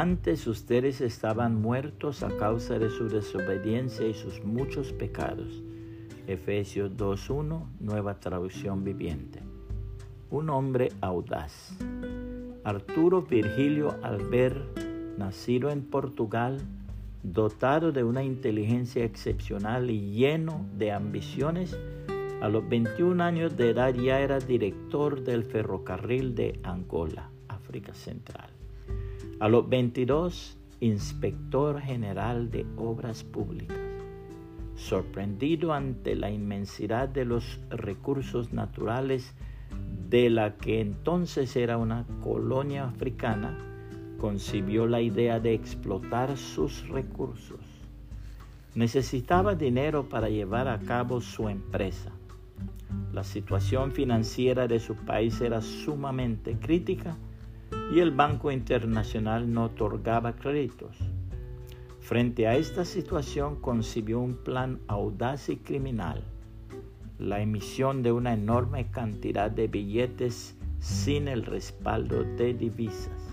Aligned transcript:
Antes 0.00 0.46
ustedes 0.46 1.02
estaban 1.02 1.60
muertos 1.60 2.22
a 2.22 2.34
causa 2.38 2.78
de 2.78 2.88
su 2.88 3.10
desobediencia 3.10 4.06
y 4.06 4.14
sus 4.14 4.42
muchos 4.42 4.94
pecados. 4.94 5.62
Efesios 6.26 6.92
2.1, 6.96 7.66
nueva 7.80 8.18
traducción 8.18 8.82
viviente. 8.82 9.40
Un 10.30 10.48
hombre 10.48 10.88
audaz. 11.02 11.76
Arturo 12.64 13.20
Virgilio 13.20 13.94
Albert, 14.02 14.78
nacido 15.18 15.68
en 15.68 15.82
Portugal, 15.82 16.62
dotado 17.22 17.92
de 17.92 18.02
una 18.02 18.24
inteligencia 18.24 19.04
excepcional 19.04 19.90
y 19.90 20.12
lleno 20.12 20.64
de 20.78 20.92
ambiciones, 20.92 21.78
a 22.40 22.48
los 22.48 22.66
21 22.66 23.22
años 23.22 23.54
de 23.54 23.68
edad 23.68 23.92
ya 23.92 24.20
era 24.20 24.38
director 24.38 25.22
del 25.22 25.44
ferrocarril 25.44 26.34
de 26.34 26.58
Angola, 26.62 27.28
África 27.48 27.92
Central. 27.92 28.49
A 29.40 29.48
los 29.48 29.66
22, 29.70 30.58
inspector 30.80 31.80
general 31.80 32.50
de 32.50 32.66
obras 32.76 33.24
públicas. 33.24 33.78
Sorprendido 34.74 35.72
ante 35.72 36.14
la 36.14 36.30
inmensidad 36.30 37.08
de 37.08 37.24
los 37.24 37.58
recursos 37.70 38.52
naturales 38.52 39.34
de 40.10 40.28
la 40.28 40.58
que 40.58 40.82
entonces 40.82 41.56
era 41.56 41.78
una 41.78 42.04
colonia 42.22 42.84
africana, 42.84 43.56
concibió 44.18 44.86
la 44.86 45.00
idea 45.00 45.40
de 45.40 45.54
explotar 45.54 46.36
sus 46.36 46.86
recursos. 46.88 47.60
Necesitaba 48.74 49.54
dinero 49.54 50.06
para 50.10 50.28
llevar 50.28 50.68
a 50.68 50.80
cabo 50.80 51.22
su 51.22 51.48
empresa. 51.48 52.12
La 53.14 53.24
situación 53.24 53.92
financiera 53.92 54.68
de 54.68 54.80
su 54.80 54.96
país 54.96 55.40
era 55.40 55.62
sumamente 55.62 56.58
crítica 56.58 57.16
y 57.92 58.00
el 58.00 58.10
Banco 58.10 58.50
Internacional 58.50 59.52
no 59.52 59.64
otorgaba 59.64 60.36
créditos. 60.36 60.96
Frente 62.00 62.46
a 62.46 62.56
esta 62.56 62.84
situación 62.84 63.60
concibió 63.60 64.20
un 64.20 64.36
plan 64.36 64.80
audaz 64.88 65.48
y 65.48 65.56
criminal, 65.56 66.24
la 67.18 67.40
emisión 67.40 68.02
de 68.02 68.12
una 68.12 68.32
enorme 68.32 68.90
cantidad 68.90 69.50
de 69.50 69.68
billetes 69.68 70.56
sin 70.78 71.28
el 71.28 71.44
respaldo 71.44 72.24
de 72.24 72.54
divisas. 72.54 73.32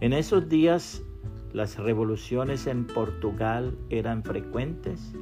En 0.00 0.12
esos 0.12 0.48
días 0.48 1.02
las 1.54 1.78
revoluciones 1.78 2.66
en 2.66 2.84
Portugal 2.84 3.78
eran 3.88 4.24
frecuentes 4.24 5.14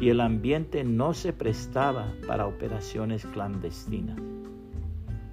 y 0.00 0.08
el 0.08 0.20
ambiente 0.22 0.82
no 0.84 1.12
se 1.12 1.34
prestaba 1.34 2.12
para 2.26 2.46
operaciones 2.46 3.26
clandestinas. 3.26 4.18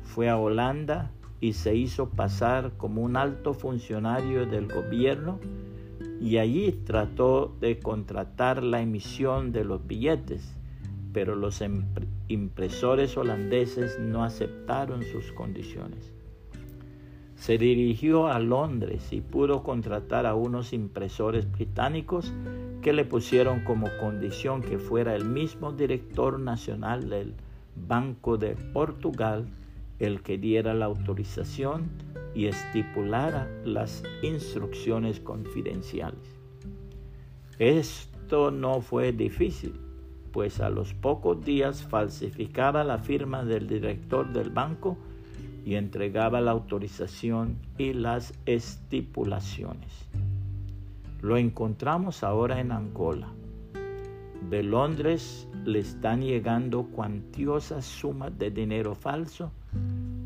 Fue 0.04 0.30
a 0.30 0.38
Holanda 0.38 1.12
y 1.44 1.52
se 1.52 1.76
hizo 1.76 2.08
pasar 2.08 2.72
como 2.78 3.02
un 3.02 3.18
alto 3.18 3.54
funcionario 3.54 4.46
del 4.46 4.70
gobierno 4.70 5.42
y 6.22 6.38
allí 6.38 6.72
trató 6.72 7.54
de 7.60 7.80
contratar 7.80 8.64
la 8.64 8.80
emisión 8.80 9.52
de 9.52 9.66
los 9.66 9.86
billetes, 9.86 10.56
pero 11.12 11.36
los 11.36 11.62
impresores 12.30 13.18
holandeses 13.18 14.00
no 14.00 14.24
aceptaron 14.24 15.04
sus 15.04 15.34
condiciones. 15.34 16.14
Se 17.36 17.58
dirigió 17.58 18.28
a 18.28 18.40
Londres 18.40 19.12
y 19.12 19.20
pudo 19.20 19.64
contratar 19.64 20.26
a 20.26 20.36
unos 20.36 20.72
impresores 20.72 21.52
británicos 21.52 22.32
que 22.82 22.94
le 22.94 23.04
pusieron 23.04 23.66
como 23.66 23.90
condición 24.00 24.62
que 24.62 24.80
fuera 24.80 25.14
el 25.14 25.26
mismo 25.26 25.74
director 25.74 26.40
nacional 26.40 27.10
del 27.10 27.34
Banco 27.76 28.38
de 28.38 28.56
Portugal 28.72 29.46
el 30.00 30.22
que 30.22 30.38
diera 30.38 30.74
la 30.74 30.86
autorización 30.86 31.90
y 32.36 32.48
estipulara 32.48 33.50
las 33.64 34.04
instrucciones 34.22 35.20
confidenciales. 35.20 36.40
Esto 37.60 38.52
no 38.52 38.82
fue 38.82 39.12
difícil, 39.12 39.74
pues 40.32 40.60
a 40.60 40.70
los 40.70 40.94
pocos 40.94 41.46
días 41.46 41.84
falsificaba 41.84 42.84
la 42.84 42.98
firma 42.98 43.46
del 43.46 43.68
director 43.68 44.34
del 44.34 44.50
banco 44.50 44.98
y 45.66 45.76
entregaba 45.76 46.42
la 46.42 46.52
autorización 46.52 47.58
y 47.78 47.94
las 47.94 48.34
estipulaciones. 48.46 50.10
Lo 51.22 51.38
encontramos 51.38 52.24
ahora 52.24 52.60
en 52.60 52.72
Angola. 52.72 53.30
De 54.50 54.62
Londres 54.62 55.48
le 55.66 55.80
están 55.80 56.22
llegando 56.22 56.84
cuantiosas 56.84 57.86
sumas 57.86 58.38
de 58.38 58.52
dinero 58.52 58.94
falso 58.94 59.52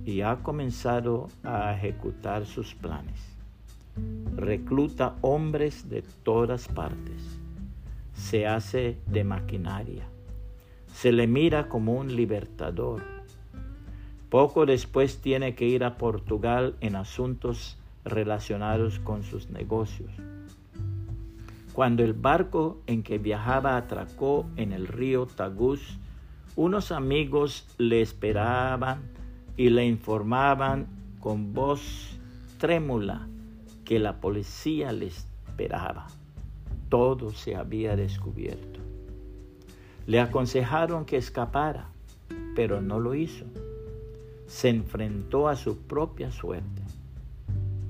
y 0.06 0.22
ha 0.22 0.38
comenzado 0.38 1.28
a 1.44 1.74
ejecutar 1.74 2.46
sus 2.46 2.74
planes. 2.76 3.38
Recluta 4.36 5.16
hombres 5.22 5.90
de 5.90 6.04
todas 6.24 6.68
partes. 6.68 7.40
Se 8.14 8.48
hace 8.48 8.98
de 9.06 9.24
maquinaria. 9.24 10.08
Se 10.94 11.12
le 11.12 11.28
mira 11.28 11.70
como 11.70 11.94
un 11.94 12.16
libertador. 12.16 13.04
Poco 14.30 14.66
después 14.66 15.20
tiene 15.22 15.56
que 15.56 15.66
ir 15.66 15.84
a 15.84 15.98
Portugal 15.98 16.76
en 16.82 16.96
asuntos 16.96 17.78
relacionados 18.04 19.00
con 19.00 19.24
sus 19.24 19.50
negocios. 19.50 20.12
Cuando 21.78 22.04
el 22.04 22.14
barco 22.14 22.82
en 22.88 23.04
que 23.04 23.20
viajaba 23.20 23.78
atracó 23.78 24.48
en 24.56 24.72
el 24.72 24.88
río 24.88 25.28
Tagus, 25.28 26.00
unos 26.56 26.92
amigos 26.92 27.68
le 27.78 28.02
esperaban 28.02 29.04
y 29.58 29.70
le 29.70 29.86
informaban 29.86 30.88
con 31.20 31.54
voz 31.54 32.18
trémula 32.58 33.28
que 33.86 34.00
la 34.00 34.20
policía 34.20 34.92
le 34.92 35.06
esperaba. 35.06 36.08
Todo 36.90 37.30
se 37.30 37.56
había 37.56 37.96
descubierto. 37.96 38.80
Le 40.08 40.20
aconsejaron 40.20 41.06
que 41.06 41.18
escapara, 41.18 41.90
pero 42.56 42.82
no 42.82 43.00
lo 43.00 43.14
hizo. 43.14 43.46
Se 44.48 44.70
enfrentó 44.70 45.48
a 45.48 45.56
su 45.56 45.78
propia 45.78 46.32
suerte. 46.32 46.82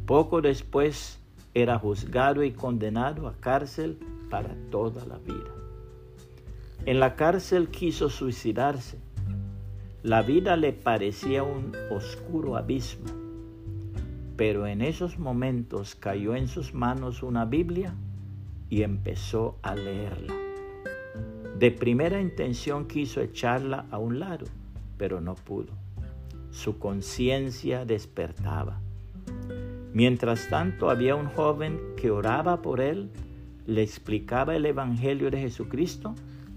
Poco 0.05 0.41
después 0.41 1.21
era 1.61 1.79
juzgado 1.79 2.43
y 2.43 2.51
condenado 2.51 3.27
a 3.27 3.33
cárcel 3.33 3.97
para 4.29 4.55
toda 4.69 5.05
la 5.05 5.17
vida. 5.17 5.51
En 6.85 6.99
la 6.99 7.15
cárcel 7.15 7.69
quiso 7.69 8.09
suicidarse. 8.09 8.99
La 10.03 10.21
vida 10.21 10.55
le 10.55 10.71
parecía 10.71 11.41
un 11.41 11.73
oscuro 11.89 12.57
abismo, 12.57 13.11
pero 14.35 14.67
en 14.67 14.83
esos 14.83 15.17
momentos 15.17 15.95
cayó 15.95 16.35
en 16.35 16.47
sus 16.47 16.75
manos 16.75 17.23
una 17.23 17.45
Biblia 17.45 17.95
y 18.69 18.83
empezó 18.83 19.57
a 19.63 19.75
leerla. 19.75 20.35
De 21.57 21.71
primera 21.71 22.21
intención 22.21 22.87
quiso 22.87 23.19
echarla 23.19 23.87
a 23.89 23.97
un 23.97 24.19
lado, 24.19 24.45
pero 24.97 25.21
no 25.21 25.33
pudo. 25.33 25.73
Su 26.51 26.77
conciencia 26.77 27.83
despertaba. 27.83 28.79
Mientras 29.97 30.47
tanto 30.47 30.91
había 30.91 31.15
un 31.15 31.25
joven 31.25 31.79
que 31.99 32.11
oraba 32.11 32.61
por 32.61 32.81
él, 32.81 33.09
le 33.65 33.81
explicaba 33.81 34.55
el 34.55 34.67
Evangelio 34.67 35.31
de 35.31 35.39
Jesucristo 35.39 36.13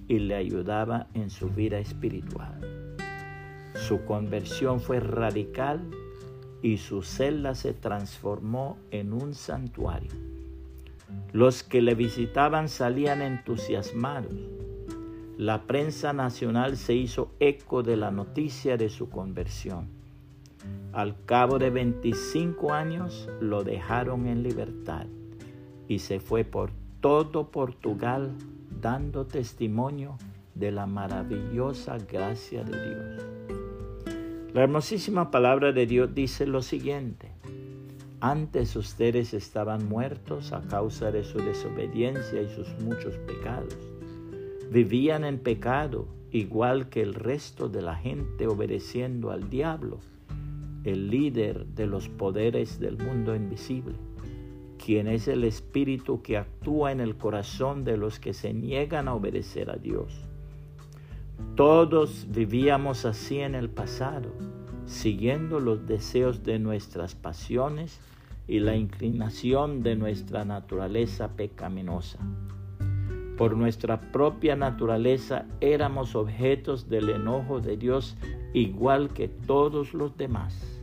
y 0.09 0.19
le 0.19 0.35
ayudaba 0.35 1.07
en 1.15 1.31
su 1.31 1.49
vida 1.49 1.79
espiritual. 1.79 2.99
Su 3.73 4.05
conversión 4.05 4.79
fue 4.79 5.01
radical 5.01 5.81
y 6.61 6.77
su 6.77 7.01
celda 7.01 7.55
se 7.55 7.73
transformó 7.73 8.77
en 8.91 9.15
un 9.15 9.33
santuario. 9.33 10.13
Los 11.33 11.63
que 11.63 11.81
le 11.81 11.95
visitaban 11.95 12.69
salían 12.69 13.23
entusiasmados. 13.23 14.35
La 15.39 15.63
prensa 15.63 16.13
nacional 16.13 16.77
se 16.77 16.93
hizo 16.93 17.33
eco 17.41 17.83
de 17.83 17.97
la 17.97 18.11
noticia 18.11 18.77
de 18.77 18.91
su 18.91 19.09
conversión. 19.09 20.00
Al 20.93 21.25
cabo 21.25 21.61
de 21.61 21.71
25 21.71 22.73
años 22.73 23.29
lo 23.41 23.63
dejaron 23.63 24.27
en 24.27 24.43
libertad 24.43 25.07
y 25.87 26.01
se 26.01 26.19
fue 26.19 26.43
por 26.43 26.73
todo 27.01 27.53
Portugal 27.53 28.33
dando 28.81 29.25
testimonio 29.25 30.19
de 30.57 30.73
la 30.73 30.87
maravillosa 30.87 31.97
gracia 31.99 32.65
de 32.65 32.89
Dios. 32.89 33.23
La 34.53 34.65
hermosísima 34.65 35.31
palabra 35.31 35.71
de 35.71 35.87
Dios 35.87 36.13
dice 36.13 36.45
lo 36.45 36.61
siguiente. 36.61 37.31
Antes 38.21 38.75
ustedes 38.75 39.33
estaban 39.33 39.89
muertos 39.89 40.53
a 40.53 40.61
causa 40.63 41.13
de 41.13 41.23
su 41.23 41.39
desobediencia 41.39 42.43
y 42.43 42.49
sus 42.49 42.69
muchos 42.83 43.15
pecados. 43.19 43.79
Vivían 44.73 45.25
en 45.25 45.39
pecado 45.39 46.09
igual 46.33 46.89
que 46.89 47.01
el 47.01 47.15
resto 47.15 47.69
de 47.69 47.81
la 47.81 47.95
gente 47.95 48.49
obedeciendo 48.49 49.31
al 49.31 49.49
diablo 49.51 50.01
el 50.85 51.11
líder 51.11 51.67
de 51.67 51.87
los 51.87 52.09
poderes 52.09 52.81
del 52.81 52.97
mundo 52.99 53.35
invisible, 53.35 53.95
quien 54.83 55.09
es 55.09 55.29
el 55.29 55.45
espíritu 55.45 56.23
que 56.23 56.39
actúa 56.39 56.93
en 56.93 57.01
el 57.01 57.17
corazón 57.17 57.85
de 57.85 57.97
los 57.97 58.19
que 58.19 58.33
se 58.33 58.55
niegan 58.55 59.09
a 59.09 59.15
obedecer 59.15 59.71
a 59.71 59.77
Dios. 59.77 60.29
Todos 61.55 62.27
vivíamos 62.31 63.05
así 63.05 63.41
en 63.41 63.55
el 63.55 63.69
pasado, 63.69 64.31
siguiendo 64.87 65.61
los 65.61 65.87
deseos 65.87 66.43
de 66.43 66.59
nuestras 66.59 67.15
pasiones 67.15 68.01
y 68.49 68.61
la 68.61 68.77
inclinación 68.77 69.83
de 69.83 69.97
nuestra 69.97 70.45
naturaleza 70.45 71.37
pecaminosa. 71.37 72.19
Por 73.37 73.57
nuestra 73.57 74.01
propia 74.13 74.57
naturaleza 74.57 75.47
éramos 75.61 76.15
objetos 76.15 76.89
del 76.89 77.11
enojo 77.11 77.61
de 77.61 77.77
Dios 77.77 78.17
igual 78.53 79.11
que 79.11 79.29
todos 79.29 79.95
los 79.95 80.17
demás. 80.17 80.81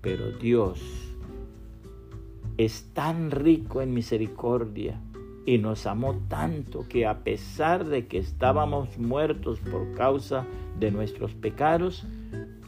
Pero 0.00 0.32
Dios 0.32 0.80
es 2.56 2.90
tan 2.92 3.30
rico 3.30 3.82
en 3.82 3.94
misericordia 3.94 5.00
y 5.46 5.58
nos 5.58 5.86
amó 5.86 6.14
tanto 6.28 6.86
que 6.88 7.06
a 7.06 7.24
pesar 7.24 7.84
de 7.84 8.06
que 8.06 8.18
estábamos 8.18 8.98
muertos 8.98 9.60
por 9.60 9.92
causa 9.94 10.46
de 10.78 10.90
nuestros 10.90 11.34
pecados, 11.34 12.06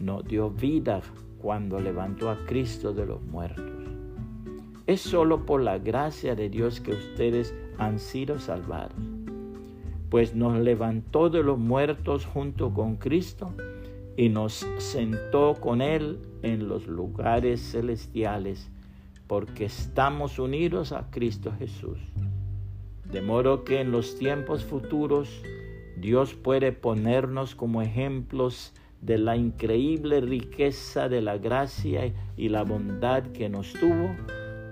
nos 0.01 0.25
dio 0.25 0.51
vida 0.51 1.01
cuando 1.39 1.81
levantó 1.81 2.31
a 2.31 2.45
Cristo 2.47 2.93
de 2.93 3.07
los 3.07 3.23
muertos. 3.23 3.65
Es 4.87 5.01
solo 5.01 5.47
por 5.47 5.63
la 5.63 5.79
gracia 5.79 6.35
de 6.35 6.49
Dios 6.49 6.81
que 6.81 6.93
ustedes 6.93 7.55
han 7.79 7.99
sido 7.99 8.39
salvados, 8.39 8.95
pues 10.11 10.35
nos 10.35 10.59
levantó 10.59 11.29
de 11.29 11.43
los 11.43 11.59
muertos 11.59 12.25
junto 12.27 12.73
con 12.73 12.97
Cristo 12.97 13.53
y 14.17 14.29
nos 14.29 14.67
sentó 14.79 15.55
con 15.61 15.83
Él 15.83 16.19
en 16.43 16.69
los 16.69 16.87
lugares 16.87 17.61
celestiales, 17.73 18.71
porque 19.27 19.67
estamos 19.67 20.39
unidos 20.39 20.93
a 20.93 21.11
Cristo 21.11 21.53
Jesús. 21.59 21.99
De 23.11 23.21
modo 23.21 23.65
que 23.65 23.81
en 23.81 23.93
los 23.93 24.19
tiempos 24.19 24.65
futuros 24.65 25.43
Dios 25.97 26.35
puede 26.35 26.73
ponernos 26.73 27.55
como 27.55 27.83
ejemplos 27.83 28.73
de 29.01 29.19
la 29.19 29.37
increíble 29.37 30.21
riqueza 30.21 31.09
de 31.09 31.21
la 31.21 31.39
gracia 31.39 32.13
y 32.37 32.49
la 32.49 32.65
bondad 32.65 33.25
que 33.33 33.49
nos 33.49 33.73
tuvo, 33.75 34.15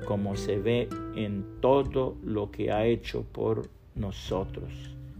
como 0.06 0.36
se 0.36 0.58
ve 0.58 0.88
en 1.14 1.44
todo 1.60 2.16
lo 2.22 2.50
que 2.50 2.72
ha 2.72 2.86
hecho 2.86 3.22
por 3.22 3.68
nosotros, 3.94 4.72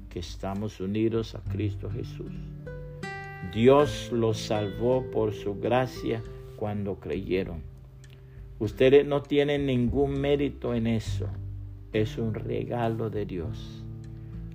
que 0.09 0.19
estamos 0.19 0.81
unidos 0.81 1.35
a 1.35 1.41
Cristo 1.50 1.91
Jesús. 1.91 2.32
Dios 3.55 4.11
los 4.12 4.39
salvó 4.39 5.11
por 5.11 5.33
su 5.33 5.55
gracia 5.61 6.23
cuando 6.56 6.97
creyeron. 6.97 7.62
Ustedes 8.59 9.06
no 9.06 9.23
tienen 9.23 9.67
ningún 9.67 10.21
mérito 10.21 10.75
en 10.75 10.87
eso 10.87 11.29
es 11.95 12.19
un 12.19 12.35
regalo 12.35 13.09
de 13.09 13.25
Dios. 13.25 13.85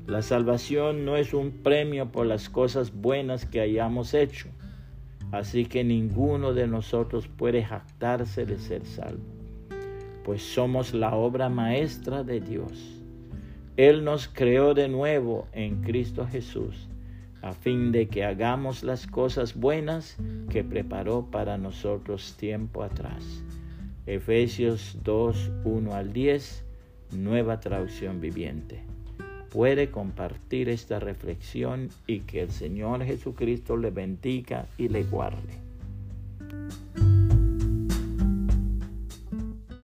La 0.06 0.22
salvación 0.22 1.06
no 1.06 1.16
es 1.16 1.34
un 1.34 1.52
premio 1.52 2.12
por 2.12 2.26
las 2.26 2.50
cosas 2.50 2.94
buenas 2.94 3.46
que 3.46 3.62
hayamos 3.62 4.14
hecho, 4.14 4.50
así 5.32 5.66
que 5.66 5.84
ninguno 5.84 6.54
de 6.54 6.68
nosotros 6.68 7.28
puede 7.28 7.64
jactarse 7.64 8.46
de 8.46 8.60
ser 8.60 8.86
salvo, 8.86 9.24
pues 10.26 10.42
somos 10.44 10.94
la 10.94 11.16
obra 11.16 11.48
maestra 11.48 12.24
de 12.24 12.42
Dios. 12.42 13.02
Él 13.78 14.04
nos 14.04 14.28
creó 14.28 14.74
de 14.74 14.90
nuevo 14.90 15.48
en 15.54 15.82
Cristo 15.82 16.28
Jesús, 16.28 16.89
a 17.42 17.54
fin 17.54 17.92
de 17.92 18.08
que 18.08 18.26
hagamos 18.26 18.84
las 18.84 19.08
cosas 19.08 19.56
buenas 19.56 20.18
que 20.50 20.64
preparó 20.64 21.26
para 21.32 21.58
nosotros 21.58 22.36
tiempo 22.38 22.84
atrás. 22.84 23.44
Efesios 24.06 24.98
2, 25.04 25.52
1 25.64 25.94
al 25.94 26.14
10 26.14 26.66
nueva 27.12 27.60
traducción 27.60 28.22
viviente. 28.22 28.82
Puede 29.52 29.90
compartir 29.90 30.70
esta 30.70 31.00
reflexión 31.00 31.90
y 32.06 32.20
que 32.22 32.42
el 32.42 32.52
Señor 32.52 33.04
Jesucristo 33.04 33.78
le 33.78 33.90
bendiga 33.90 34.68
y 34.78 34.90
le 34.90 35.04
guarde. 35.04 35.58